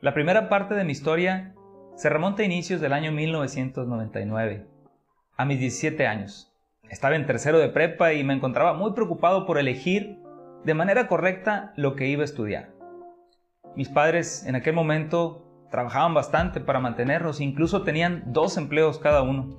La 0.00 0.14
primera 0.14 0.48
parte 0.48 0.74
de 0.74 0.84
mi 0.84 0.92
historia 0.92 1.54
se 1.94 2.08
remonta 2.08 2.42
a 2.42 2.46
inicios 2.46 2.80
del 2.80 2.92
año 2.92 3.12
1999, 3.12 4.66
a 5.36 5.44
mis 5.44 5.60
17 5.60 6.06
años. 6.06 6.52
Estaba 6.88 7.14
en 7.14 7.26
tercero 7.26 7.58
de 7.58 7.68
prepa 7.68 8.14
y 8.14 8.24
me 8.24 8.34
encontraba 8.34 8.72
muy 8.72 8.92
preocupado 8.92 9.44
por 9.44 9.58
elegir 9.58 10.18
de 10.64 10.74
manera 10.74 11.08
correcta 11.08 11.72
lo 11.76 11.94
que 11.94 12.06
iba 12.08 12.22
a 12.22 12.24
estudiar. 12.24 12.70
Mis 13.76 13.88
padres 13.88 14.46
en 14.46 14.56
aquel 14.56 14.74
momento 14.74 15.66
trabajaban 15.70 16.14
bastante 16.14 16.60
para 16.60 16.80
mantenernos, 16.80 17.40
incluso 17.40 17.82
tenían 17.82 18.24
dos 18.32 18.56
empleos 18.56 18.98
cada 18.98 19.22
uno. 19.22 19.56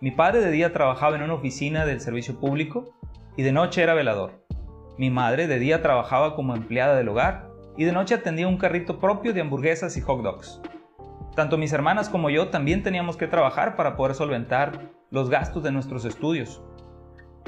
Mi 0.00 0.10
padre 0.10 0.40
de 0.40 0.50
día 0.50 0.72
trabajaba 0.72 1.16
en 1.16 1.22
una 1.22 1.34
oficina 1.34 1.86
del 1.86 2.00
servicio 2.00 2.40
público 2.40 2.92
y 3.36 3.42
de 3.42 3.52
noche 3.52 3.82
era 3.82 3.94
velador. 3.94 4.41
Mi 5.02 5.10
madre 5.10 5.48
de 5.48 5.58
día 5.58 5.82
trabajaba 5.82 6.36
como 6.36 6.54
empleada 6.54 6.94
del 6.94 7.08
hogar 7.08 7.50
y 7.76 7.82
de 7.82 7.90
noche 7.90 8.14
atendía 8.14 8.46
un 8.46 8.56
carrito 8.56 9.00
propio 9.00 9.32
de 9.32 9.40
hamburguesas 9.40 9.96
y 9.96 10.00
hot 10.00 10.22
dogs. 10.22 10.60
Tanto 11.34 11.58
mis 11.58 11.72
hermanas 11.72 12.08
como 12.08 12.30
yo 12.30 12.50
también 12.50 12.84
teníamos 12.84 13.16
que 13.16 13.26
trabajar 13.26 13.74
para 13.74 13.96
poder 13.96 14.14
solventar 14.14 14.92
los 15.10 15.28
gastos 15.28 15.64
de 15.64 15.72
nuestros 15.72 16.04
estudios. 16.04 16.62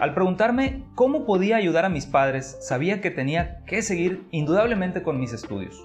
Al 0.01 0.15
preguntarme 0.15 0.85
cómo 0.97 1.25
podía 1.25 1.55
ayudar 1.55 1.85
a 1.85 1.91
mis 1.91 2.07
padres, 2.07 2.59
sabía 2.61 3.01
que 3.01 3.13
tenía 3.13 3.63
que 3.67 3.83
seguir 3.83 4.27
indudablemente 4.33 5.05
con 5.05 5.21
mis 5.21 5.33
estudios. 5.33 5.81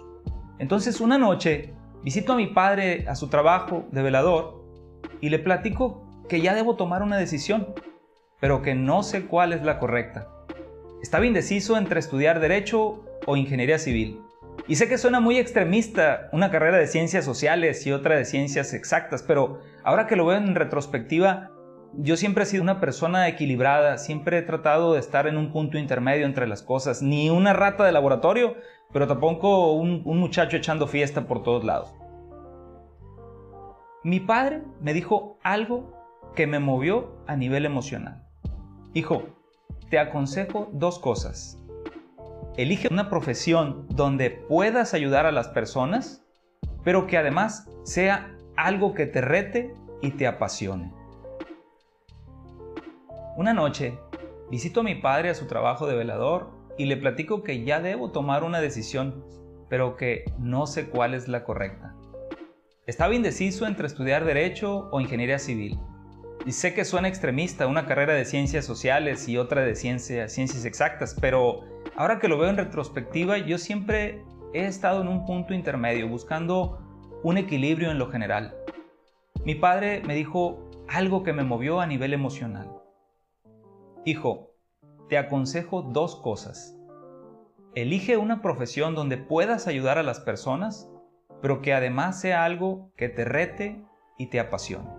Entonces 0.58 1.00
una 1.00 1.20
noche 1.20 1.76
visito 2.04 2.34
a 2.34 2.38
mi 2.38 2.48
padre 2.48 3.06
a 3.08 3.14
su 3.14 3.28
trabajo 3.28 3.86
de 3.92 4.02
velador 4.02 4.66
y 5.22 5.30
le 5.30 5.38
platico 5.38 6.26
que 6.28 6.42
ya 6.42 6.56
debo 6.56 6.78
tomar 6.78 7.04
una 7.04 7.18
decisión, 7.18 7.76
pero 8.40 8.64
que 8.64 8.74
no 8.74 9.04
sé 9.04 9.28
cuál 9.28 9.54
es 9.54 9.62
la 9.62 9.78
correcta. 9.78 10.30
Estaba 11.02 11.26
indeciso 11.26 11.78
entre 11.78 12.00
estudiar 12.00 12.40
derecho 12.40 13.04
o 13.26 13.38
ingeniería 13.38 13.80
civil. 13.80 14.22
Y 14.68 14.76
sé 14.76 14.88
que 14.90 14.98
suena 14.98 15.20
muy 15.20 15.38
extremista 15.38 16.30
una 16.32 16.52
carrera 16.52 16.78
de 16.78 16.88
ciencias 16.88 17.26
sociales 17.26 17.88
y 17.88 17.92
otra 17.92 18.18
de 18.18 18.26
ciencias 18.26 18.74
exactas, 18.74 19.24
pero 19.24 19.60
ahora 19.84 20.08
que 20.08 20.16
lo 20.16 20.26
veo 20.26 20.38
en 20.38 20.56
retrospectiva, 20.56 21.52
yo 21.94 22.18
siempre 22.18 22.44
he 22.44 22.46
sido 22.46 22.64
una 22.64 22.80
persona 22.80 23.28
equilibrada, 23.28 23.98
siempre 23.98 24.38
he 24.38 24.42
tratado 24.42 24.94
de 24.94 25.00
estar 25.00 25.26
en 25.26 25.38
un 25.38 25.52
punto 25.52 25.78
intermedio 25.78 26.26
entre 26.26 26.48
las 26.48 26.62
cosas, 26.62 27.02
ni 27.02 27.30
una 27.30 27.54
rata 27.54 27.86
de 27.86 27.92
laboratorio, 27.92 28.56
pero 28.92 29.08
tampoco 29.08 29.72
un, 29.74 30.02
un 30.06 30.20
muchacho 30.20 30.58
echando 30.58 30.86
fiesta 30.86 31.26
por 31.26 31.44
todos 31.44 31.64
lados. 31.64 31.96
Mi 34.04 34.20
padre 34.20 34.62
me 34.82 34.94
dijo 34.94 35.40
algo 35.44 35.94
que 36.36 36.46
me 36.46 36.60
movió 36.60 37.24
a 37.26 37.36
nivel 37.36 37.66
emocional. 37.66 38.24
Hijo, 38.94 39.24
te 39.90 40.00
aconsejo 40.00 40.70
dos 40.72 41.00
cosas. 41.00 41.58
Elige 42.58 42.88
una 42.92 43.10
profesión 43.10 43.86
donde 43.90 44.30
puedas 44.30 44.94
ayudar 44.94 45.26
a 45.26 45.32
las 45.32 45.48
personas, 45.48 46.26
pero 46.84 47.08
que 47.08 47.18
además 47.18 47.70
sea 47.84 48.36
algo 48.56 48.94
que 48.94 49.06
te 49.06 49.22
rete 49.22 49.74
y 50.02 50.12
te 50.12 50.28
apasione. 50.28 50.94
Una 53.38 53.54
noche, 53.54 53.98
visito 54.52 54.82
a 54.82 54.84
mi 54.84 54.96
padre 54.96 55.30
a 55.30 55.36
su 55.36 55.48
trabajo 55.48 55.88
de 55.88 55.96
velador 55.96 56.52
y 56.78 56.86
le 56.86 56.98
platico 56.98 57.44
que 57.44 57.64
ya 57.64 57.80
debo 57.80 58.12
tomar 58.12 58.44
una 58.44 58.60
decisión, 58.60 59.24
pero 59.70 59.96
que 59.96 60.26
no 60.38 60.68
sé 60.68 60.90
cuál 60.90 61.14
es 61.14 61.28
la 61.28 61.44
correcta. 61.44 61.96
Estaba 62.86 63.16
indeciso 63.16 63.68
entre 63.68 63.88
estudiar 63.88 64.26
derecho 64.26 64.90
o 64.92 65.00
ingeniería 65.00 65.40
civil. 65.40 65.80
Y 66.46 66.54
sé 66.54 66.74
que 66.74 66.86
suena 66.86 67.08
extremista 67.08 67.68
una 67.68 67.86
carrera 67.86 68.14
de 68.14 68.26
ciencias 68.26 68.66
sociales 68.66 69.28
y 69.28 69.38
otra 69.38 69.62
de 69.62 69.76
ciencias 69.76 70.66
exactas, 70.66 71.16
pero 71.20 71.64
Ahora 72.00 72.20
que 72.20 72.30
lo 72.30 72.38
veo 72.38 72.50
en 72.50 72.56
retrospectiva, 72.56 73.38
yo 73.40 73.58
siempre 73.58 74.24
he 74.54 74.66
estado 74.66 75.02
en 75.02 75.10
un 75.10 75.26
punto 75.26 75.54
intermedio, 75.54 76.08
buscando 76.08 76.80
un 77.24 77.38
equilibrio 77.38 77.92
en 77.92 78.00
lo 78.00 78.10
general. 78.10 78.56
Mi 79.44 79.56
padre 79.56 80.02
me 80.06 80.16
dijo 80.16 80.70
algo 80.88 81.24
que 81.24 81.34
me 81.34 81.44
movió 81.44 81.82
a 81.82 81.88
nivel 81.88 82.14
emocional. 82.14 82.72
Hijo, 84.06 84.52
te 85.10 85.18
aconsejo 85.18 85.82
dos 85.82 86.16
cosas. 86.16 86.78
Elige 87.76 88.16
una 88.16 88.42
profesión 88.42 88.96
donde 88.96 89.18
puedas 89.18 89.68
ayudar 89.68 89.98
a 89.98 90.04
las 90.04 90.22
personas, 90.22 90.90
pero 91.42 91.62
que 91.62 91.74
además 91.74 92.22
sea 92.22 92.46
algo 92.46 92.94
que 92.96 93.10
te 93.10 93.26
rete 93.26 93.84
y 94.18 94.28
te 94.28 94.40
apasione. 94.40 94.99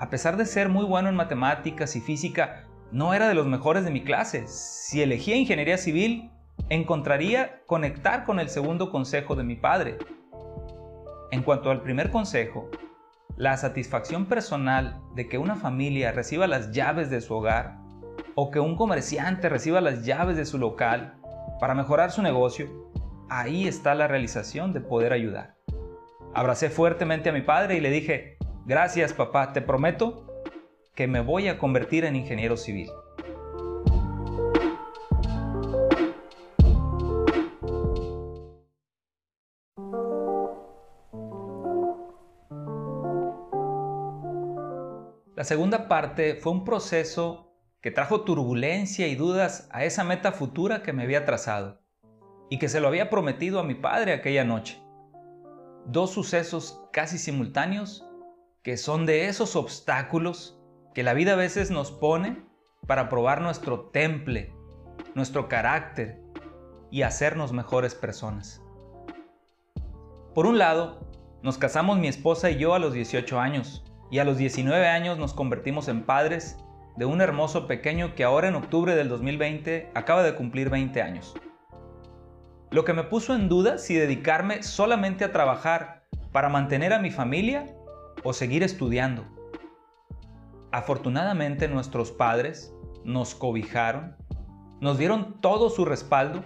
A 0.00 0.10
pesar 0.10 0.36
de 0.36 0.46
ser 0.46 0.68
muy 0.68 0.84
bueno 0.84 1.08
en 1.08 1.16
matemáticas 1.16 1.96
y 1.96 2.00
física, 2.00 2.64
no 2.92 3.14
era 3.14 3.28
de 3.28 3.34
los 3.34 3.46
mejores 3.46 3.84
de 3.84 3.90
mi 3.90 4.04
clase. 4.04 4.46
Si 4.46 5.02
elegía 5.02 5.36
ingeniería 5.36 5.76
civil, 5.76 6.30
encontraría 6.68 7.62
conectar 7.66 8.24
con 8.24 8.38
el 8.38 8.48
segundo 8.48 8.90
consejo 8.90 9.34
de 9.34 9.42
mi 9.42 9.56
padre. 9.56 9.98
En 11.32 11.42
cuanto 11.42 11.70
al 11.70 11.82
primer 11.82 12.10
consejo, 12.10 12.70
la 13.36 13.56
satisfacción 13.56 14.26
personal 14.26 15.00
de 15.14 15.28
que 15.28 15.38
una 15.38 15.56
familia 15.56 16.12
reciba 16.12 16.46
las 16.46 16.72
llaves 16.72 17.10
de 17.10 17.20
su 17.20 17.34
hogar 17.34 17.78
o 18.34 18.50
que 18.50 18.60
un 18.60 18.76
comerciante 18.76 19.48
reciba 19.48 19.80
las 19.80 20.04
llaves 20.04 20.36
de 20.36 20.44
su 20.44 20.58
local 20.58 21.20
para 21.60 21.74
mejorar 21.74 22.12
su 22.12 22.22
negocio, 22.22 22.90
ahí 23.28 23.66
está 23.66 23.94
la 23.94 24.06
realización 24.06 24.72
de 24.72 24.80
poder 24.80 25.12
ayudar. 25.12 25.56
Abracé 26.34 26.70
fuertemente 26.70 27.30
a 27.30 27.32
mi 27.32 27.42
padre 27.42 27.76
y 27.76 27.80
le 27.80 27.90
dije, 27.90 28.37
gracias 28.68 29.14
papá, 29.14 29.54
te 29.54 29.62
prometo 29.62 30.26
que 30.94 31.08
me 31.08 31.20
voy 31.20 31.48
a 31.48 31.58
convertir 31.58 32.04
en 32.04 32.14
ingeniero 32.14 32.58
civil. 32.58 32.90
La 45.34 45.44
segunda 45.44 45.88
parte 45.88 46.34
fue 46.34 46.52
un 46.52 46.64
proceso 46.64 47.54
que 47.80 47.90
trajo 47.90 48.20
turbulencia 48.22 49.06
y 49.06 49.14
dudas 49.14 49.68
a 49.72 49.84
esa 49.84 50.04
meta 50.04 50.32
futura 50.32 50.82
que 50.82 50.92
me 50.92 51.04
había 51.04 51.24
trazado 51.24 51.80
y 52.50 52.58
que 52.58 52.68
se 52.68 52.80
lo 52.80 52.88
había 52.88 53.08
prometido 53.08 53.60
a 53.60 53.64
mi 53.64 53.76
padre 53.76 54.12
aquella 54.12 54.44
noche. 54.44 54.82
Dos 55.86 56.10
sucesos 56.10 56.82
casi 56.92 57.16
simultáneos 57.16 58.07
que 58.68 58.76
son 58.76 59.06
de 59.06 59.28
esos 59.28 59.56
obstáculos 59.56 60.60
que 60.92 61.02
la 61.02 61.14
vida 61.14 61.32
a 61.32 61.36
veces 61.36 61.70
nos 61.70 61.90
pone 61.90 62.36
para 62.86 63.08
probar 63.08 63.40
nuestro 63.40 63.88
temple, 63.94 64.52
nuestro 65.14 65.48
carácter 65.48 66.20
y 66.90 67.00
hacernos 67.00 67.54
mejores 67.54 67.94
personas. 67.94 68.60
Por 70.34 70.44
un 70.44 70.58
lado, 70.58 71.00
nos 71.42 71.56
casamos 71.56 71.96
mi 71.96 72.08
esposa 72.08 72.50
y 72.50 72.58
yo 72.58 72.74
a 72.74 72.78
los 72.78 72.92
18 72.92 73.40
años 73.40 73.86
y 74.10 74.18
a 74.18 74.24
los 74.26 74.36
19 74.36 74.86
años 74.86 75.16
nos 75.16 75.32
convertimos 75.32 75.88
en 75.88 76.04
padres 76.04 76.58
de 76.98 77.06
un 77.06 77.22
hermoso 77.22 77.66
pequeño 77.66 78.14
que 78.14 78.24
ahora 78.24 78.48
en 78.48 78.54
octubre 78.54 78.94
del 78.94 79.08
2020 79.08 79.92
acaba 79.94 80.22
de 80.22 80.34
cumplir 80.34 80.68
20 80.68 81.00
años. 81.00 81.34
Lo 82.70 82.84
que 82.84 82.92
me 82.92 83.04
puso 83.04 83.34
en 83.34 83.48
duda 83.48 83.78
si 83.78 83.94
dedicarme 83.94 84.62
solamente 84.62 85.24
a 85.24 85.32
trabajar 85.32 86.04
para 86.32 86.50
mantener 86.50 86.92
a 86.92 86.98
mi 86.98 87.10
familia 87.10 87.74
o 88.24 88.32
seguir 88.32 88.62
estudiando 88.62 89.38
Afortunadamente 90.70 91.66
nuestros 91.66 92.12
padres 92.12 92.74
nos 93.02 93.34
cobijaron, 93.34 94.16
nos 94.80 94.98
dieron 94.98 95.40
todo 95.40 95.70
su 95.70 95.86
respaldo 95.86 96.44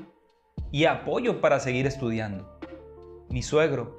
y 0.70 0.84
apoyo 0.84 1.40
para 1.40 1.58
seguir 1.58 1.86
estudiando. 1.86 2.58
Mi 3.30 3.42
suegro, 3.42 3.96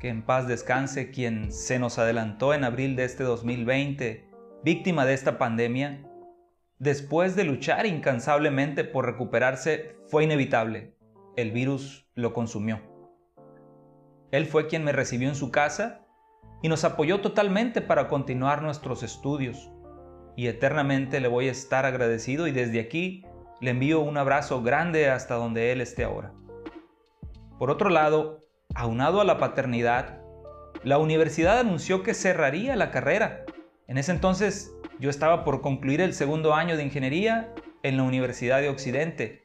que 0.00 0.08
en 0.08 0.22
paz 0.22 0.48
descanse, 0.48 1.12
quien 1.12 1.52
se 1.52 1.78
nos 1.78 2.00
adelantó 2.00 2.54
en 2.54 2.64
abril 2.64 2.96
de 2.96 3.04
este 3.04 3.22
2020, 3.22 4.28
víctima 4.64 5.06
de 5.06 5.14
esta 5.14 5.38
pandemia, 5.38 6.02
después 6.80 7.36
de 7.36 7.44
luchar 7.44 7.86
incansablemente 7.86 8.82
por 8.82 9.06
recuperarse, 9.06 9.96
fue 10.08 10.24
inevitable. 10.24 10.96
El 11.36 11.52
virus 11.52 12.10
lo 12.14 12.32
consumió. 12.32 12.80
Él 14.32 14.46
fue 14.46 14.66
quien 14.66 14.82
me 14.82 14.92
recibió 14.92 15.28
en 15.28 15.36
su 15.36 15.52
casa 15.52 16.01
y 16.62 16.68
nos 16.68 16.84
apoyó 16.84 17.20
totalmente 17.20 17.80
para 17.80 18.08
continuar 18.08 18.62
nuestros 18.62 19.02
estudios. 19.02 19.70
Y 20.36 20.46
eternamente 20.46 21.20
le 21.20 21.28
voy 21.28 21.48
a 21.48 21.52
estar 21.52 21.84
agradecido 21.84 22.46
y 22.46 22.52
desde 22.52 22.80
aquí 22.80 23.24
le 23.60 23.70
envío 23.70 24.00
un 24.00 24.16
abrazo 24.16 24.62
grande 24.62 25.10
hasta 25.10 25.34
donde 25.34 25.72
él 25.72 25.80
esté 25.80 26.04
ahora. 26.04 26.32
Por 27.58 27.70
otro 27.70 27.90
lado, 27.90 28.40
aunado 28.74 29.20
a 29.20 29.24
la 29.24 29.38
paternidad, 29.38 30.20
la 30.82 30.98
universidad 30.98 31.58
anunció 31.58 32.02
que 32.02 32.14
cerraría 32.14 32.76
la 32.76 32.90
carrera. 32.90 33.44
En 33.86 33.98
ese 33.98 34.12
entonces 34.12 34.74
yo 34.98 35.10
estaba 35.10 35.44
por 35.44 35.60
concluir 35.60 36.00
el 36.00 36.14
segundo 36.14 36.54
año 36.54 36.76
de 36.76 36.84
ingeniería 36.84 37.54
en 37.82 37.96
la 37.96 38.04
Universidad 38.04 38.60
de 38.60 38.68
Occidente 38.68 39.44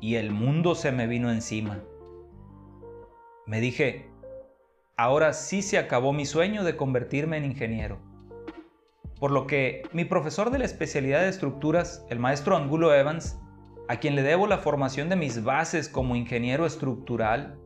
y 0.00 0.16
el 0.16 0.30
mundo 0.30 0.74
se 0.74 0.90
me 0.90 1.06
vino 1.06 1.30
encima. 1.30 1.82
Me 3.46 3.60
dije, 3.60 4.11
ahora 5.02 5.32
sí 5.32 5.62
se 5.62 5.78
acabó 5.78 6.12
mi 6.12 6.24
sueño 6.26 6.62
de 6.62 6.76
convertirme 6.76 7.36
en 7.36 7.44
ingeniero. 7.44 7.98
por 9.18 9.30
lo 9.30 9.46
que 9.46 9.82
mi 9.92 10.04
profesor 10.04 10.50
de 10.50 10.58
la 10.58 10.64
especialidad 10.64 11.20
de 11.20 11.28
estructuras, 11.28 12.04
el 12.10 12.18
maestro 12.18 12.56
Angulo 12.56 12.92
Evans, 12.92 13.38
a 13.88 13.98
quien 13.98 14.16
le 14.16 14.22
debo 14.22 14.48
la 14.48 14.58
formación 14.58 15.08
de 15.08 15.14
mis 15.14 15.44
bases 15.44 15.88
como 15.88 16.16
ingeniero 16.16 16.66
estructural, 16.66 17.56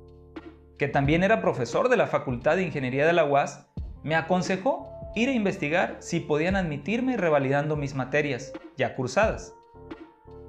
que 0.79 0.89
también 0.89 1.25
era 1.25 1.41
profesor 1.41 1.89
de 1.89 1.97
la 1.97 2.09
Facultad 2.09 2.57
de 2.57 2.63
Ingeniería 2.63 3.07
de 3.07 3.15
la 3.15 3.25
UAS, 3.25 3.67
me 4.03 4.17
aconsejó 4.17 4.91
ir 5.15 5.31
a 5.31 5.33
investigar 5.33 5.97
si 6.01 6.21
podían 6.21 6.57
admitirme 6.57 7.17
revalidando 7.17 7.75
mis 7.75 7.95
materias 7.95 8.53
ya 8.77 8.95
cursadas. 8.95 9.55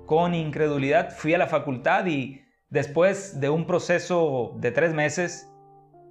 Con 0.06 0.36
incredulidad 0.36 1.12
fui 1.12 1.34
a 1.34 1.38
la 1.38 1.48
facultad 1.48 2.06
y 2.06 2.42
después 2.70 3.40
de 3.40 3.50
un 3.50 3.66
proceso 3.66 4.56
de 4.58 4.72
tres 4.72 4.94
meses, 4.94 5.50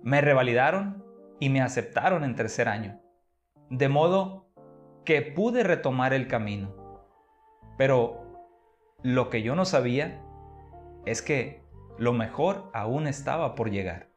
me 0.06 0.20
revalidaron 0.20 1.02
y 1.40 1.50
me 1.50 1.60
aceptaron 1.60 2.22
en 2.22 2.36
tercer 2.36 2.68
año. 2.68 3.00
De 3.70 3.88
modo 3.88 4.46
que 5.04 5.20
pude 5.20 5.64
retomar 5.64 6.12
el 6.14 6.28
camino. 6.28 6.76
Pero 7.76 8.22
lo 9.02 9.30
que 9.30 9.42
yo 9.42 9.56
no 9.56 9.64
sabía 9.64 10.22
es 11.06 11.22
que 11.22 11.60
lo 11.98 12.12
mejor 12.12 12.70
aún 12.72 13.08
estaba 13.08 13.56
por 13.56 13.68
llegar. 13.68 14.08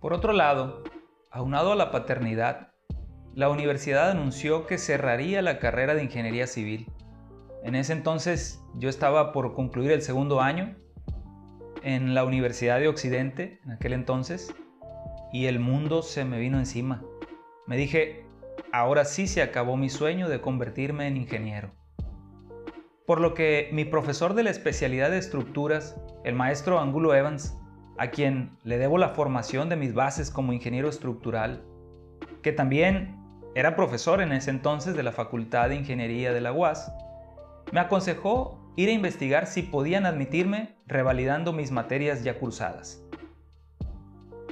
Por 0.00 0.12
otro 0.12 0.32
lado, 0.32 0.82
aunado 1.30 1.70
a 1.70 1.76
la 1.76 1.92
paternidad, 1.92 2.72
la 3.34 3.48
universidad 3.48 4.10
anunció 4.10 4.66
que 4.66 4.78
cerraría 4.78 5.42
la 5.42 5.60
carrera 5.60 5.94
de 5.94 6.02
ingeniería 6.02 6.48
civil. 6.48 6.90
En 7.62 7.76
ese 7.76 7.92
entonces 7.92 8.60
yo 8.74 8.88
estaba 8.88 9.30
por 9.30 9.54
concluir 9.54 9.92
el 9.92 10.02
segundo 10.02 10.40
año 10.40 10.74
en 11.86 12.14
la 12.14 12.24
Universidad 12.24 12.80
de 12.80 12.88
Occidente, 12.88 13.60
en 13.64 13.70
aquel 13.70 13.92
entonces, 13.92 14.52
y 15.32 15.46
el 15.46 15.60
mundo 15.60 16.02
se 16.02 16.24
me 16.24 16.40
vino 16.40 16.58
encima. 16.58 17.04
Me 17.68 17.76
dije, 17.76 18.26
ahora 18.72 19.04
sí 19.04 19.28
se 19.28 19.40
acabó 19.40 19.76
mi 19.76 19.88
sueño 19.88 20.28
de 20.28 20.40
convertirme 20.40 21.06
en 21.06 21.16
ingeniero. 21.16 21.70
Por 23.06 23.20
lo 23.20 23.34
que 23.34 23.68
mi 23.72 23.84
profesor 23.84 24.34
de 24.34 24.42
la 24.42 24.50
especialidad 24.50 25.10
de 25.10 25.18
estructuras, 25.18 25.96
el 26.24 26.34
maestro 26.34 26.80
Angulo 26.80 27.14
Evans, 27.14 27.56
a 27.98 28.10
quien 28.10 28.58
le 28.64 28.78
debo 28.78 28.98
la 28.98 29.10
formación 29.10 29.68
de 29.68 29.76
mis 29.76 29.94
bases 29.94 30.32
como 30.32 30.52
ingeniero 30.52 30.88
estructural, 30.88 31.64
que 32.42 32.50
también 32.50 33.16
era 33.54 33.76
profesor 33.76 34.20
en 34.20 34.32
ese 34.32 34.50
entonces 34.50 34.96
de 34.96 35.04
la 35.04 35.12
Facultad 35.12 35.68
de 35.68 35.76
Ingeniería 35.76 36.32
de 36.32 36.40
la 36.40 36.52
UAS, 36.52 36.92
me 37.70 37.78
aconsejó 37.78 38.55
ir 38.76 38.90
a 38.90 38.92
investigar 38.92 39.46
si 39.46 39.62
podían 39.62 40.06
admitirme 40.06 40.76
revalidando 40.86 41.52
mis 41.52 41.72
materias 41.72 42.22
ya 42.22 42.38
cursadas. 42.38 43.02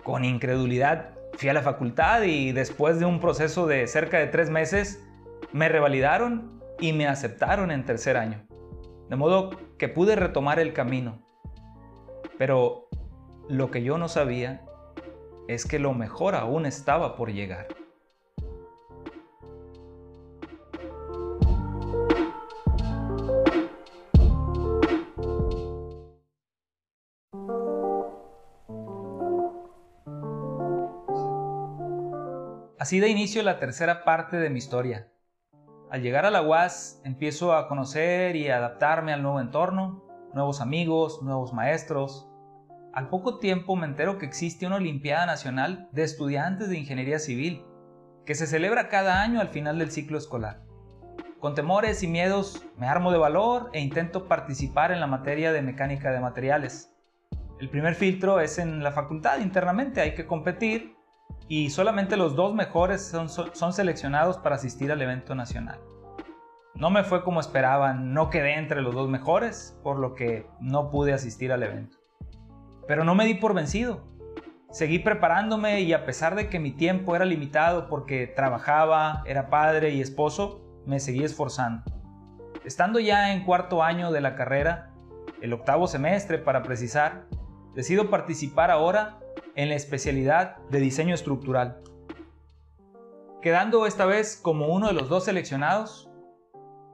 Con 0.03 0.25
incredulidad 0.25 1.15
fui 1.35 1.49
a 1.49 1.55
la 1.55 1.63
facultad 1.63 2.23
y 2.23 2.53
después 2.53 2.99
de 2.99 3.05
un 3.05 3.21
proceso 3.21 3.67
de 3.67 3.87
cerca 3.87 4.19
de 4.19 4.27
tres 4.27 4.51
meses 4.51 5.07
me 5.53 5.69
revalidaron 5.69 6.63
y 6.81 6.93
me 6.93 7.07
aceptaron 7.07 7.71
en 7.71 7.85
tercer 7.85 8.17
año. 8.17 8.47
De 9.09 9.17
modo 9.17 9.51
que 9.79 9.89
pude 9.89 10.17
retomar 10.17 10.59
el 10.59 10.73
camino. 10.73 11.23
Pero 12.39 12.89
lo 13.49 13.71
que 13.71 13.83
yo 13.83 13.99
no 13.99 14.09
sabía 14.09 14.65
es 15.49 15.67
que 15.67 15.79
lo 15.79 15.93
mejor 15.93 16.35
aún 16.35 16.67
estaba 16.67 17.17
por 17.17 17.33
llegar. 17.33 17.69
Así 32.85 33.01
de 33.01 33.09
inicio 33.09 33.43
la 33.43 33.59
tercera 33.59 34.05
parte 34.05 34.37
de 34.37 34.51
mi 34.51 34.59
historia. 34.59 35.09
Al 35.91 36.03
llegar 36.03 36.27
a 36.27 36.31
la 36.31 36.43
UAS 36.43 37.01
empiezo 37.03 37.55
a 37.55 37.67
conocer 37.67 38.37
y 38.37 38.51
adaptarme 38.51 39.15
al 39.15 39.23
nuevo 39.23 39.41
entorno, 39.41 40.05
nuevos 40.35 40.61
amigos, 40.61 41.23
nuevos 41.23 41.55
maestros. 41.55 42.29
Al 42.93 43.09
poco 43.09 43.39
tiempo 43.39 43.75
me 43.75 43.87
entero 43.87 44.19
que 44.19 44.27
existe 44.27 44.67
una 44.67 44.77
Olimpiada 44.77 45.25
Nacional 45.25 45.89
de 45.93 46.03
Estudiantes 46.03 46.69
de 46.69 46.77
Ingeniería 46.77 47.19
Civil, 47.19 47.65
que 48.27 48.35
se 48.35 48.47
celebra 48.47 48.91
cada 48.91 49.23
año 49.23 49.41
al 49.41 49.49
final 49.49 49.79
del 49.79 49.91
ciclo 49.91 50.19
escolar. 50.19 50.61
Con 51.41 51.55
temores 51.55 52.03
y 52.03 52.07
miedos 52.07 52.67
me 52.77 52.87
armo 52.87 53.13
de 53.13 53.19
valor 53.19 53.71
e 53.73 53.81
intento 53.81 54.29
participar 54.29 54.93
en 54.93 55.01
la 55.01 55.07
materia 55.07 55.55
de 55.55 55.63
mecánica 55.63 56.13
de 56.13 56.21
materiales. 56.21 56.95
El 57.59 57.71
primer 57.71 57.95
filtro 57.95 58.41
es 58.41 58.59
en 58.59 58.83
la 58.83 58.93
facultad 58.93 59.39
internamente, 59.39 60.03
hay 60.03 60.15
que 60.15 60.27
competir 60.27 60.95
y 61.49 61.71
solamente 61.71 62.17
los 62.17 62.37
dos 62.37 62.55
mejores 62.55 63.03
son, 63.03 63.73
seleccionados 63.73 64.39
para 64.39 64.57
asistir 64.57 64.91
al 64.91 65.03
evento 65.03 65.35
nacional. 65.35 65.81
No 66.75 66.91
me 66.91 67.05
fue 67.05 67.23
como 67.23 67.41
esperaban, 67.41 68.15
no 68.15 68.31
quedé 68.31 68.55
entre 68.55 68.83
los 68.83 68.95
dos 68.95 69.09
mejores, 69.09 69.79
por 69.83 69.99
lo 69.99 70.15
que 70.15 70.47
no 70.61 70.91
pude 70.91 71.13
asistir 71.13 71.53
al 71.53 71.63
evento. 71.63 71.99
Pero 72.89 73.05
no 73.05 73.15
me 73.15 73.27
di 73.27 73.35
por 73.35 73.55
vencido. 73.55 74.03
Seguí 74.71 74.99
preparándome 74.99 75.83
y 75.83 75.93
a 75.93 76.05
pesar 76.05 76.35
de 76.35 76.49
que 76.49 76.59
mi 76.59 76.73
tiempo 76.73 77.15
era 77.15 77.25
limitado 77.25 77.89
porque 77.89 78.27
trabajaba, 78.27 79.23
era 79.25 79.49
padre 79.49 79.91
y 79.91 80.01
esposo, 80.01 80.63
me 80.85 80.99
seguí 80.99 81.23
esforzando. 81.23 81.85
Estando 82.65 82.99
ya 82.99 83.33
en 83.33 83.45
cuarto 83.45 83.83
año 83.83 84.11
de 84.11 84.21
la 84.21 84.35
carrera, 84.35 84.91
el 85.41 85.53
octavo 85.53 85.87
semestre 85.87 86.39
para 86.39 86.63
precisar, 86.63 87.27
decido 87.75 88.11
participar 88.11 88.71
ahora 88.71 89.21
en 89.57 89.69
la 89.69 89.75
especialidad 89.75 90.57
de 90.71 90.81
diseño 90.81 91.15
estructural, 91.15 91.81
quedando 93.41 93.87
esta 93.87 94.07
vez 94.07 94.39
como 94.41 94.69
uno 94.69 94.89
de 94.89 94.95
los 94.95 95.09
dos 95.09 95.25
seleccionados, 95.25 96.11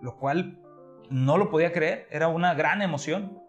lo 0.03 0.17
cual 0.17 0.61
no 1.09 1.39
lo 1.39 1.51
podía 1.51 1.73
creer, 1.73 2.07
era 2.11 2.29
una 2.29 2.55
gran 2.55 2.83
emoción. 2.83 3.41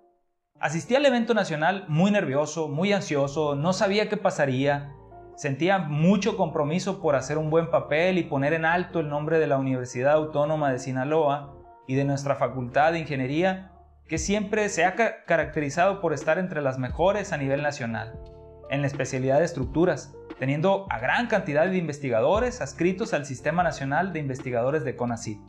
Asistí 0.59 0.95
al 0.95 1.05
evento 1.05 1.33
nacional 1.33 1.85
muy 1.87 2.11
nervioso, 2.11 2.67
muy 2.67 2.93
ansioso, 2.93 3.55
no 3.55 3.73
sabía 3.73 4.07
qué 4.07 4.17
pasaría, 4.17 4.93
sentía 5.35 5.79
mucho 5.79 6.37
compromiso 6.37 7.01
por 7.01 7.15
hacer 7.15 7.37
un 7.37 7.49
buen 7.49 7.69
papel 7.71 8.17
y 8.17 8.23
poner 8.23 8.53
en 8.53 8.65
alto 8.65 8.99
el 8.99 9.09
nombre 9.09 9.39
de 9.39 9.47
la 9.47 9.57
Universidad 9.57 10.13
Autónoma 10.13 10.71
de 10.71 10.79
Sinaloa 10.79 11.55
y 11.87 11.95
de 11.95 12.05
nuestra 12.05 12.35
Facultad 12.35 12.93
de 12.93 12.99
Ingeniería, 12.99 13.71
que 14.07 14.19
siempre 14.19 14.69
se 14.69 14.85
ha 14.85 14.95
caracterizado 15.25 16.01
por 16.01 16.13
estar 16.13 16.37
entre 16.37 16.61
las 16.61 16.77
mejores 16.77 17.33
a 17.33 17.37
nivel 17.37 17.63
nacional 17.63 18.30
en 18.71 18.81
la 18.81 18.87
especialidad 18.87 19.39
de 19.39 19.45
estructuras, 19.45 20.15
teniendo 20.39 20.87
a 20.89 20.97
gran 20.97 21.27
cantidad 21.27 21.67
de 21.67 21.77
investigadores 21.77 22.61
adscritos 22.61 23.13
al 23.13 23.25
Sistema 23.25 23.61
Nacional 23.61 24.13
de 24.13 24.19
Investigadores 24.19 24.83
de 24.83 24.95
CONACYT. 24.95 25.39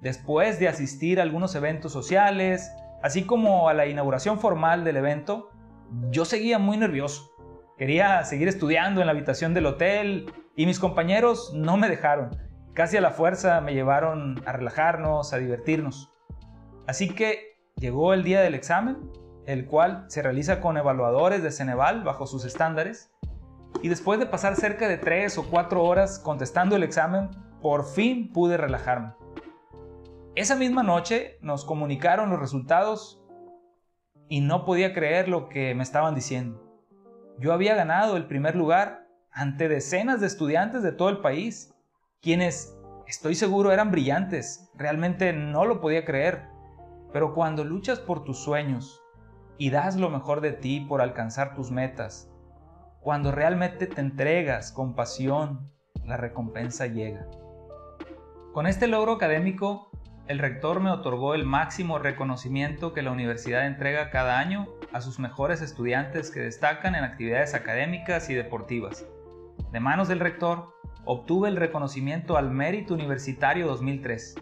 Después 0.00 0.58
de 0.58 0.66
asistir 0.66 1.20
a 1.20 1.22
algunos 1.22 1.54
eventos 1.54 1.92
sociales, 1.92 2.72
así 3.02 3.24
como 3.24 3.68
a 3.68 3.74
la 3.74 3.86
inauguración 3.86 4.40
formal 4.40 4.82
del 4.82 4.96
evento, 4.96 5.50
yo 6.10 6.24
seguía 6.24 6.58
muy 6.58 6.78
nervioso. 6.78 7.30
Quería 7.78 8.24
seguir 8.24 8.48
estudiando 8.48 9.00
en 9.00 9.06
la 9.06 9.12
habitación 9.12 9.54
del 9.54 9.66
hotel 9.66 10.32
y 10.56 10.66
mis 10.66 10.80
compañeros 10.80 11.52
no 11.54 11.76
me 11.76 11.88
dejaron. 11.88 12.30
Casi 12.72 12.96
a 12.96 13.02
la 13.02 13.10
fuerza 13.10 13.60
me 13.60 13.74
llevaron 13.74 14.42
a 14.46 14.52
relajarnos, 14.52 15.34
a 15.34 15.38
divertirnos. 15.38 16.10
Así 16.86 17.14
que 17.14 17.58
llegó 17.76 18.14
el 18.14 18.24
día 18.24 18.40
del 18.40 18.54
examen 18.54 18.96
el 19.46 19.66
cual 19.66 20.04
se 20.08 20.22
realiza 20.22 20.60
con 20.60 20.76
evaluadores 20.76 21.42
de 21.42 21.50
Ceneval 21.50 22.04
bajo 22.04 22.26
sus 22.26 22.44
estándares. 22.44 23.10
Y 23.82 23.88
después 23.88 24.20
de 24.20 24.26
pasar 24.26 24.56
cerca 24.56 24.88
de 24.88 24.98
3 24.98 25.38
o 25.38 25.50
4 25.50 25.82
horas 25.82 26.18
contestando 26.18 26.76
el 26.76 26.82
examen, 26.82 27.30
por 27.60 27.84
fin 27.84 28.32
pude 28.32 28.56
relajarme. 28.56 29.14
Esa 30.34 30.56
misma 30.56 30.82
noche 30.82 31.38
nos 31.42 31.64
comunicaron 31.64 32.30
los 32.30 32.40
resultados 32.40 33.22
y 34.28 34.40
no 34.40 34.64
podía 34.64 34.94
creer 34.94 35.28
lo 35.28 35.48
que 35.48 35.74
me 35.74 35.82
estaban 35.82 36.14
diciendo. 36.14 36.62
Yo 37.38 37.52
había 37.52 37.74
ganado 37.74 38.16
el 38.16 38.26
primer 38.26 38.56
lugar 38.56 39.06
ante 39.30 39.68
decenas 39.68 40.20
de 40.20 40.26
estudiantes 40.26 40.82
de 40.82 40.92
todo 40.92 41.08
el 41.08 41.18
país, 41.18 41.74
quienes 42.20 42.78
estoy 43.06 43.34
seguro 43.34 43.72
eran 43.72 43.90
brillantes, 43.90 44.70
realmente 44.74 45.32
no 45.32 45.64
lo 45.64 45.80
podía 45.80 46.04
creer. 46.04 46.44
Pero 47.12 47.34
cuando 47.34 47.64
luchas 47.64 48.00
por 48.00 48.24
tus 48.24 48.38
sueños, 48.38 49.01
y 49.62 49.70
das 49.70 49.94
lo 49.94 50.10
mejor 50.10 50.40
de 50.40 50.50
ti 50.50 50.80
por 50.80 51.00
alcanzar 51.00 51.54
tus 51.54 51.70
metas. 51.70 52.28
Cuando 52.98 53.30
realmente 53.30 53.86
te 53.86 54.00
entregas 54.00 54.72
con 54.72 54.96
pasión, 54.96 55.70
la 56.04 56.16
recompensa 56.16 56.88
llega. 56.88 57.28
Con 58.52 58.66
este 58.66 58.88
logro 58.88 59.12
académico, 59.12 59.88
el 60.26 60.40
rector 60.40 60.80
me 60.80 60.90
otorgó 60.90 61.36
el 61.36 61.44
máximo 61.44 62.00
reconocimiento 62.00 62.92
que 62.92 63.02
la 63.02 63.12
universidad 63.12 63.68
entrega 63.68 64.10
cada 64.10 64.40
año 64.40 64.66
a 64.92 65.00
sus 65.00 65.20
mejores 65.20 65.62
estudiantes 65.62 66.32
que 66.32 66.40
destacan 66.40 66.96
en 66.96 67.04
actividades 67.04 67.54
académicas 67.54 68.30
y 68.30 68.34
deportivas. 68.34 69.06
De 69.70 69.78
manos 69.78 70.08
del 70.08 70.18
rector, 70.18 70.74
obtuve 71.04 71.48
el 71.48 71.56
reconocimiento 71.56 72.36
al 72.36 72.50
Mérito 72.50 72.94
Universitario 72.94 73.68
2003. 73.68 74.34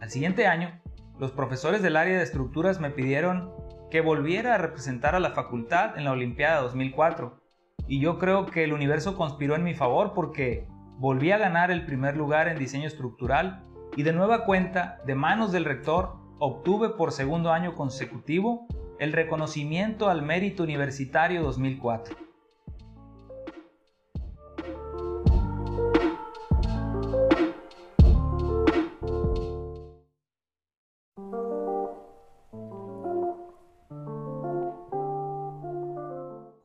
Al 0.00 0.10
siguiente 0.10 0.48
año, 0.48 0.72
los 1.20 1.30
profesores 1.30 1.82
del 1.82 1.96
área 1.96 2.16
de 2.16 2.24
estructuras 2.24 2.80
me 2.80 2.90
pidieron 2.90 3.68
que 3.90 4.00
volviera 4.00 4.54
a 4.54 4.58
representar 4.58 5.14
a 5.14 5.20
la 5.20 5.30
facultad 5.30 5.96
en 5.96 6.04
la 6.04 6.12
Olimpiada 6.12 6.60
2004. 6.60 7.40
Y 7.86 8.00
yo 8.00 8.18
creo 8.18 8.46
que 8.46 8.64
el 8.64 8.72
universo 8.72 9.16
conspiró 9.16 9.54
en 9.54 9.64
mi 9.64 9.74
favor 9.74 10.12
porque 10.14 10.66
volví 10.98 11.30
a 11.32 11.38
ganar 11.38 11.70
el 11.70 11.86
primer 11.86 12.16
lugar 12.16 12.48
en 12.48 12.58
diseño 12.58 12.86
estructural 12.86 13.64
y 13.96 14.02
de 14.02 14.12
nueva 14.12 14.44
cuenta, 14.44 15.00
de 15.06 15.14
manos 15.14 15.52
del 15.52 15.64
rector, 15.64 16.16
obtuve 16.38 16.90
por 16.90 17.12
segundo 17.12 17.52
año 17.52 17.74
consecutivo 17.74 18.66
el 18.98 19.12
reconocimiento 19.12 20.10
al 20.10 20.22
mérito 20.22 20.62
universitario 20.64 21.42
2004. 21.42 22.27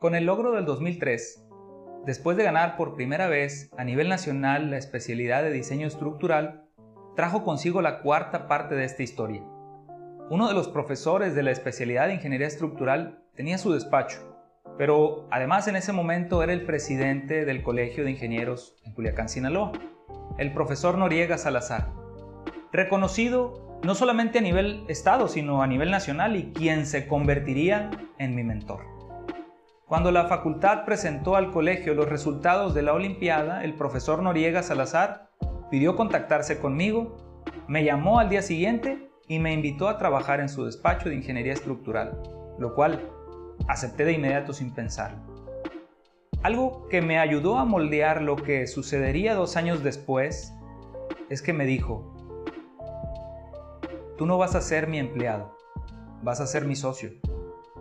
Con 0.03 0.15
el 0.15 0.25
logro 0.25 0.51
del 0.51 0.65
2003, 0.65 1.47
después 2.05 2.35
de 2.35 2.43
ganar 2.43 2.75
por 2.75 2.93
primera 2.93 3.29
vez 3.29 3.71
a 3.77 3.85
nivel 3.85 4.09
nacional 4.09 4.69
la 4.69 4.75
especialidad 4.75 5.43
de 5.43 5.51
diseño 5.53 5.87
estructural, 5.87 6.65
trajo 7.15 7.45
consigo 7.45 7.81
la 7.81 8.01
cuarta 8.01 8.49
parte 8.49 8.75
de 8.75 8.83
esta 8.83 9.01
historia. 9.01 9.41
Uno 10.29 10.49
de 10.49 10.55
los 10.55 10.67
profesores 10.67 11.35
de 11.35 11.43
la 11.43 11.51
especialidad 11.51 12.07
de 12.07 12.15
ingeniería 12.15 12.47
estructural 12.47 13.23
tenía 13.33 13.57
su 13.57 13.71
despacho, 13.71 14.19
pero 14.77 15.25
además 15.31 15.69
en 15.69 15.77
ese 15.77 15.93
momento 15.93 16.43
era 16.43 16.51
el 16.51 16.65
presidente 16.65 17.45
del 17.45 17.63
Colegio 17.63 18.03
de 18.03 18.11
Ingenieros 18.11 18.75
en 18.83 18.91
Culiacán, 18.95 19.29
Sinaloa, 19.29 19.71
el 20.37 20.51
profesor 20.51 20.97
Noriega 20.97 21.37
Salazar, 21.37 21.93
reconocido 22.73 23.79
no 23.83 23.95
solamente 23.95 24.39
a 24.39 24.41
nivel 24.41 24.83
estado, 24.89 25.29
sino 25.29 25.63
a 25.63 25.67
nivel 25.67 25.91
nacional 25.91 26.35
y 26.35 26.51
quien 26.51 26.87
se 26.87 27.07
convertiría 27.07 27.89
en 28.17 28.35
mi 28.35 28.43
mentor. 28.43 28.92
Cuando 29.87 30.11
la 30.11 30.27
facultad 30.27 30.85
presentó 30.85 31.35
al 31.35 31.51
colegio 31.51 31.93
los 31.93 32.07
resultados 32.07 32.73
de 32.73 32.81
la 32.81 32.93
Olimpiada, 32.93 33.63
el 33.65 33.73
profesor 33.75 34.23
Noriega 34.23 34.63
Salazar 34.63 35.29
pidió 35.69 35.97
contactarse 35.97 36.59
conmigo, 36.59 37.17
me 37.67 37.83
llamó 37.83 38.19
al 38.19 38.29
día 38.29 38.41
siguiente 38.41 39.09
y 39.27 39.39
me 39.39 39.53
invitó 39.53 39.89
a 39.89 39.97
trabajar 39.97 40.39
en 40.39 40.47
su 40.47 40.63
despacho 40.65 41.09
de 41.09 41.15
ingeniería 41.15 41.51
estructural, 41.51 42.17
lo 42.57 42.73
cual 42.75 43.09
acepté 43.67 44.05
de 44.05 44.13
inmediato 44.13 44.53
sin 44.53 44.73
pensarlo. 44.73 45.19
Algo 46.43 46.87
que 46.87 47.01
me 47.01 47.19
ayudó 47.19 47.57
a 47.57 47.65
moldear 47.65 48.21
lo 48.21 48.37
que 48.37 48.67
sucedería 48.67 49.35
dos 49.35 49.57
años 49.57 49.83
después 49.83 50.53
es 51.29 51.41
que 51.41 51.53
me 51.53 51.65
dijo, 51.65 52.13
tú 54.17 54.25
no 54.25 54.37
vas 54.37 54.55
a 54.55 54.61
ser 54.61 54.87
mi 54.87 54.99
empleado, 54.99 55.57
vas 56.21 56.39
a 56.39 56.47
ser 56.47 56.65
mi 56.65 56.75
socio. 56.75 57.11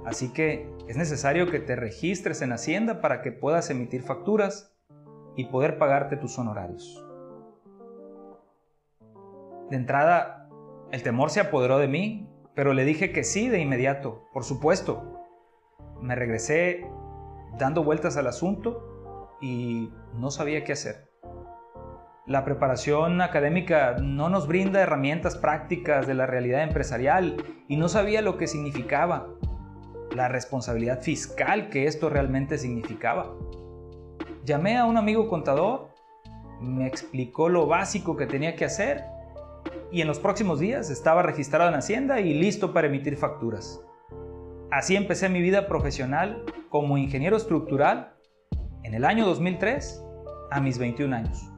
Así 0.05 0.33
que 0.33 0.69
es 0.89 0.97
necesario 0.97 1.51
que 1.51 1.61
te 1.61 1.77
registres 1.77 2.43
en 2.43 2.53
Hacienda 2.53 3.01
para 3.01 3.23
que 3.23 3.33
puedas 3.33 3.71
emitir 3.71 4.03
facturas 4.03 4.75
y 5.37 5.47
poder 5.47 5.79
pagarte 5.79 6.17
tus 6.17 6.39
honorarios. 6.39 7.07
De 9.71 9.77
entrada, 9.77 10.49
el 10.91 11.03
temor 11.03 11.31
se 11.31 11.41
apoderó 11.41 11.79
de 11.79 11.89
mí, 11.89 12.29
pero 12.55 12.75
le 12.75 12.85
dije 12.85 13.13
que 13.13 13.25
sí 13.25 13.49
de 13.49 13.61
inmediato, 13.61 14.29
por 14.33 14.45
supuesto. 14.45 15.25
Me 16.01 16.15
regresé 16.15 16.85
dando 17.59 17.85
vueltas 17.85 18.17
al 18.17 18.27
asunto 18.27 19.31
y 19.41 19.91
no 20.15 20.31
sabía 20.31 20.65
qué 20.65 20.73
hacer. 20.73 21.09
La 22.27 22.45
preparación 22.45 23.21
académica 23.21 23.97
no 24.01 24.29
nos 24.29 24.47
brinda 24.47 24.81
herramientas 24.81 25.37
prácticas 25.37 26.07
de 26.07 26.15
la 26.15 26.27
realidad 26.27 26.63
empresarial 26.63 27.37
y 27.69 27.77
no 27.77 27.89
sabía 27.89 28.23
lo 28.23 28.37
que 28.37 28.47
significaba 28.47 29.29
la 30.15 30.29
responsabilidad 30.29 31.01
fiscal 31.01 31.69
que 31.69 31.87
esto 31.87 32.09
realmente 32.09 32.59
significaba. 32.59 33.35
Llamé 34.45 34.77
a 34.77 34.85
un 34.85 34.97
amigo 34.97 35.29
contador, 35.29 35.89
me 36.61 36.87
explicó 36.87 37.49
lo 37.49 37.67
básico 37.67 38.17
que 38.17 38.27
tenía 38.27 38.57
que 38.57 38.65
hacer 38.65 39.05
y 39.91 40.01
en 40.01 40.09
los 40.09 40.19
próximos 40.19 40.59
días 40.61 40.91
estaba 40.91 41.23
registrado 41.23 41.69
en 41.69 41.75
Hacienda 41.75 42.21
y 42.21 42.35
listo 42.35 42.73
para 42.73 42.89
emitir 42.89 43.17
facturas. 43.17 43.81
Así 44.71 44.97
empecé 44.97 45.29
mi 45.29 45.43
vida 45.43 45.67
profesional 45.67 46.45
como 46.71 46.97
ingeniero 46.97 47.37
estructural 47.37 48.15
en 48.83 48.95
el 48.95 49.05
año 49.05 49.27
2003 49.27 50.03
a 50.51 50.61
mis 50.61 50.79
21 50.79 51.15
años. 51.15 51.49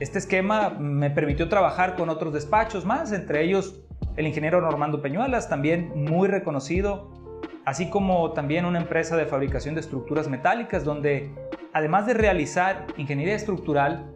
Este 0.00 0.18
esquema 0.18 0.70
me 0.70 1.10
permitió 1.10 1.48
trabajar 1.48 1.96
con 1.96 2.08
otros 2.08 2.34
despachos 2.34 2.84
más, 2.84 3.12
entre 3.12 3.42
ellos 3.42 3.80
el 4.16 4.26
ingeniero 4.26 4.60
Normando 4.60 5.00
Peñuelas, 5.00 5.48
también 5.48 5.92
muy 5.94 6.28
reconocido 6.28 7.23
así 7.64 7.90
como 7.90 8.32
también 8.32 8.64
una 8.64 8.80
empresa 8.80 9.16
de 9.16 9.26
fabricación 9.26 9.74
de 9.74 9.80
estructuras 9.80 10.28
metálicas 10.28 10.84
donde, 10.84 11.34
además 11.72 12.06
de 12.06 12.14
realizar 12.14 12.86
ingeniería 12.96 13.34
estructural, 13.34 14.10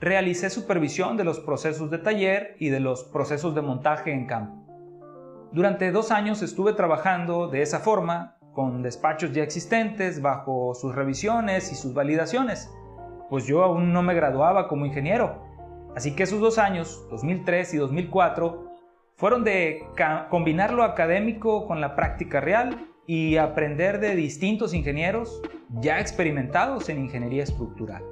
realicé 0.00 0.50
supervisión 0.50 1.16
de 1.16 1.24
los 1.24 1.40
procesos 1.40 1.90
de 1.90 1.98
taller 1.98 2.56
y 2.58 2.68
de 2.70 2.80
los 2.80 3.04
procesos 3.04 3.54
de 3.54 3.62
montaje 3.62 4.12
en 4.12 4.26
campo. 4.26 4.62
Durante 5.52 5.92
dos 5.92 6.10
años 6.10 6.42
estuve 6.42 6.72
trabajando 6.72 7.48
de 7.48 7.62
esa 7.62 7.80
forma, 7.80 8.36
con 8.52 8.82
despachos 8.82 9.32
ya 9.32 9.42
existentes, 9.42 10.20
bajo 10.20 10.74
sus 10.74 10.94
revisiones 10.94 11.72
y 11.72 11.74
sus 11.74 11.94
validaciones, 11.94 12.70
pues 13.30 13.46
yo 13.46 13.62
aún 13.62 13.92
no 13.92 14.02
me 14.02 14.14
graduaba 14.14 14.68
como 14.68 14.86
ingeniero. 14.86 15.42
Así 15.94 16.16
que 16.16 16.24
esos 16.24 16.40
dos 16.40 16.58
años, 16.58 17.06
2003 17.10 17.74
y 17.74 17.76
2004, 17.78 18.71
fueron 19.22 19.44
de 19.44 19.84
combinar 20.30 20.72
lo 20.72 20.82
académico 20.82 21.68
con 21.68 21.80
la 21.80 21.94
práctica 21.94 22.40
real 22.40 22.88
y 23.06 23.36
aprender 23.36 24.00
de 24.00 24.16
distintos 24.16 24.74
ingenieros 24.74 25.40
ya 25.80 26.00
experimentados 26.00 26.88
en 26.88 26.98
ingeniería 26.98 27.44
estructural. 27.44 28.02